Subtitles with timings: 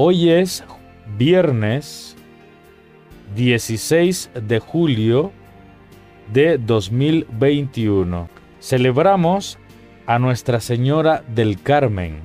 [0.00, 0.62] Hoy es
[1.18, 2.16] viernes
[3.34, 5.32] 16 de julio
[6.32, 8.28] de 2021.
[8.60, 9.58] Celebramos
[10.06, 12.20] a Nuestra Señora del Carmen.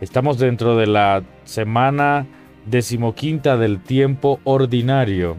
[0.00, 2.26] Estamos dentro de la semana
[2.64, 5.36] decimoquinta del tiempo ordinario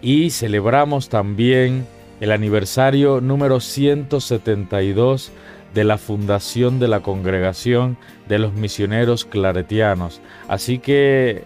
[0.00, 1.86] y celebramos también
[2.22, 5.32] el aniversario número 172
[5.74, 7.96] de la fundación de la congregación
[8.28, 10.20] de los misioneros claretianos.
[10.46, 11.42] Así que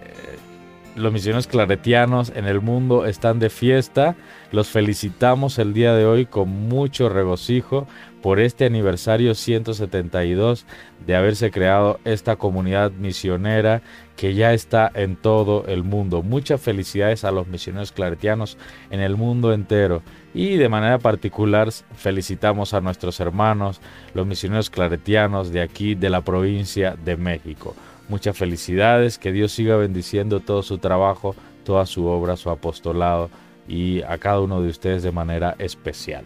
[0.96, 4.16] los misioneros claretianos en el mundo están de fiesta.
[4.50, 7.86] Los felicitamos el día de hoy con mucho regocijo
[8.22, 10.66] por este aniversario 172
[11.06, 13.82] de haberse creado esta comunidad misionera
[14.16, 16.22] que ya está en todo el mundo.
[16.22, 18.56] Muchas felicidades a los misioneros claretianos
[18.90, 20.02] en el mundo entero.
[20.32, 23.80] Y de manera particular felicitamos a nuestros hermanos,
[24.14, 27.76] los misioneros claretianos de aquí, de la provincia de México.
[28.08, 33.30] Muchas felicidades, que Dios siga bendiciendo todo su trabajo, toda su obra, su apostolado
[33.68, 36.24] y a cada uno de ustedes de manera especial.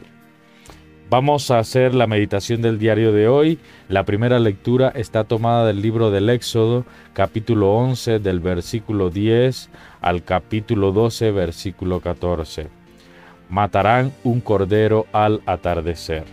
[1.09, 3.59] Vamos a hacer la meditación del diario de hoy.
[3.89, 9.71] La primera lectura está tomada del libro del Éxodo, capítulo 11, del versículo 10
[10.03, 12.69] al capítulo 12, versículo 14.
[13.49, 16.25] Matarán un cordero al atardecer.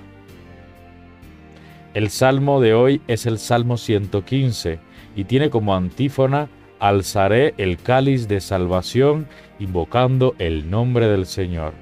[1.96, 4.87] El salmo de hoy es el Salmo 115
[5.18, 6.48] y tiene como antífona
[6.80, 11.74] Alzaré el cáliz de salvación invocando el nombre del Señor.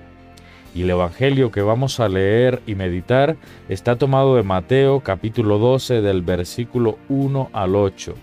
[0.73, 3.36] Y el Evangelio que vamos a leer y meditar
[3.67, 8.16] está tomado de Mateo capítulo 12 del versículo 1 al 8.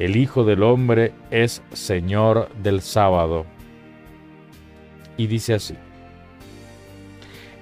[0.00, 3.46] El Hijo del Hombre es Señor del sábado.
[5.16, 5.74] Y dice así.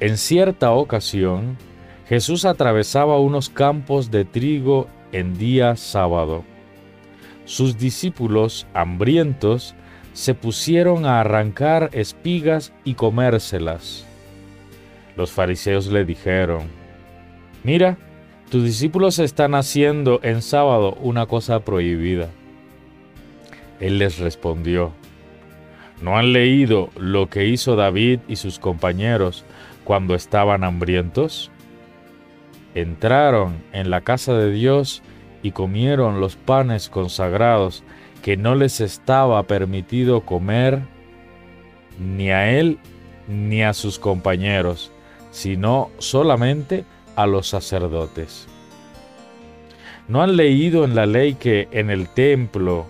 [0.00, 1.58] En cierta ocasión,
[2.08, 6.44] Jesús atravesaba unos campos de trigo en día sábado.
[7.44, 9.74] Sus discípulos, hambrientos,
[10.12, 14.04] se pusieron a arrancar espigas y comérselas.
[15.16, 16.62] Los fariseos le dijeron,
[17.64, 17.98] Mira,
[18.50, 22.28] tus discípulos están haciendo en sábado una cosa prohibida.
[23.80, 24.92] Él les respondió,
[26.00, 29.44] ¿no han leído lo que hizo David y sus compañeros
[29.84, 31.50] cuando estaban hambrientos?
[32.74, 35.02] Entraron en la casa de Dios
[35.42, 37.82] y comieron los panes consagrados
[38.22, 40.80] que no les estaba permitido comer
[41.98, 42.78] ni a él
[43.28, 44.90] ni a sus compañeros,
[45.30, 46.84] sino solamente
[47.16, 48.46] a los sacerdotes.
[50.08, 52.86] ¿No han leído en la ley que en el templo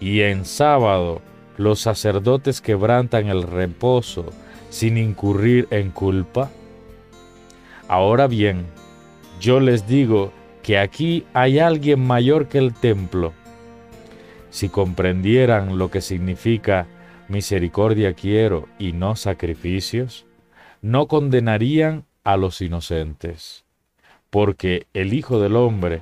[0.00, 1.20] y en sábado
[1.58, 4.26] los sacerdotes quebrantan el reposo
[4.70, 6.50] sin incurrir en culpa?
[7.88, 8.66] Ahora bien,
[9.40, 13.32] yo les digo que aquí hay alguien mayor que el templo.
[14.50, 16.86] Si comprendieran lo que significa
[17.28, 20.26] misericordia quiero y no sacrificios,
[20.80, 23.64] no condenarían a los inocentes,
[24.30, 26.00] porque el Hijo del Hombre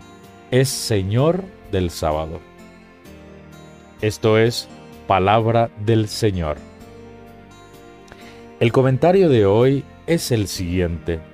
[0.51, 2.41] es Señor del sábado.
[4.01, 4.69] Esto es
[5.07, 6.59] palabra del Señor.
[8.61, 11.32] El comentario de hoy es el siguiente.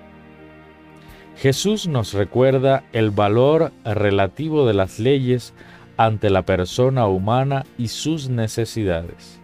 [1.39, 5.55] Jesús nos recuerda el valor relativo de las leyes
[5.97, 9.39] ante la persona humana y sus necesidades.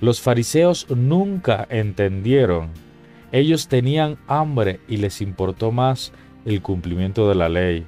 [0.00, 2.70] Los fariseos nunca entendieron.
[3.32, 6.12] Ellos tenían hambre y les importó más
[6.44, 7.84] el cumplimiento de la ley.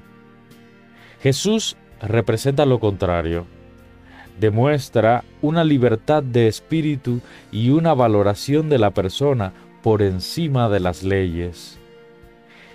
[1.21, 3.45] Jesús representa lo contrario.
[4.41, 11.03] Demuestra una libertad de espíritu y una valoración de la persona por encima de las
[11.03, 11.78] leyes.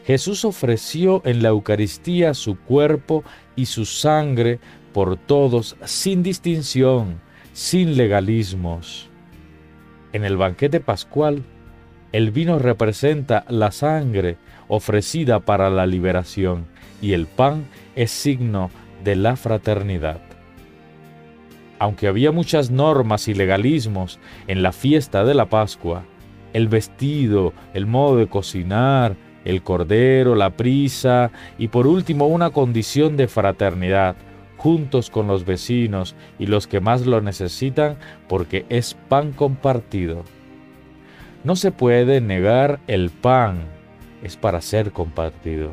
[0.06, 3.24] Jesús ofreció en la Eucaristía su cuerpo
[3.56, 4.60] y su sangre
[4.92, 7.20] por todos sin distinción,
[7.52, 9.08] sin legalismos.
[10.12, 11.42] En el banquete pascual,
[12.12, 14.36] el vino representa la sangre
[14.68, 16.66] ofrecida para la liberación
[17.00, 17.66] y el pan
[17.96, 18.70] es signo
[19.02, 20.20] de la fraternidad.
[21.78, 26.04] Aunque había muchas normas y legalismos en la fiesta de la Pascua,
[26.52, 33.16] el vestido, el modo de cocinar, el cordero, la prisa y por último una condición
[33.16, 34.16] de fraternidad,
[34.56, 37.96] juntos con los vecinos y los que más lo necesitan
[38.28, 40.24] porque es pan compartido.
[41.44, 43.58] No se puede negar el pan,
[44.22, 45.72] es para ser compartido.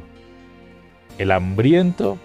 [1.18, 2.18] El hambriento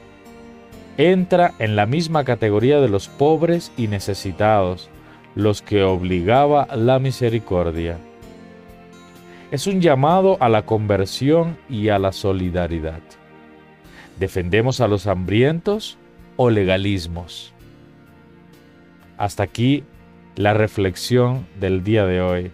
[0.96, 4.88] entra en la misma categoría de los pobres y necesitados,
[5.34, 7.98] los que obligaba la misericordia
[9.50, 13.00] es un llamado a la conversión y a la solidaridad.
[14.18, 15.98] Defendemos a los hambrientos,
[16.36, 17.52] o legalismos.
[19.16, 19.84] Hasta aquí
[20.36, 22.52] la reflexión del día de hoy.